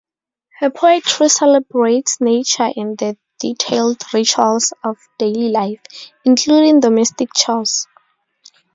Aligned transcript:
Her 0.57 0.71
poetry 0.71 1.29
celebrates 1.29 2.19
nature 2.19 2.71
and 2.75 2.97
the 2.97 3.17
detailed 3.39 4.01
rituals 4.11 4.73
of 4.83 4.97
daily 5.19 5.49
life, 5.49 5.83
including 6.25 6.79
domestic 6.79 7.29
chores. 7.35 7.85